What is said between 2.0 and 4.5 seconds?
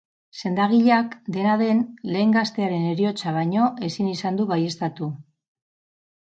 lehen gaztearen heriotza baino ezin izan du